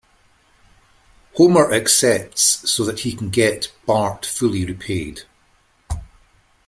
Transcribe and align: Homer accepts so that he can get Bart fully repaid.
Homer 1.35 1.71
accepts 1.71 2.67
so 2.67 2.83
that 2.85 3.01
he 3.01 3.15
can 3.15 3.29
get 3.29 3.71
Bart 3.85 4.25
fully 4.25 4.65
repaid. 4.65 5.21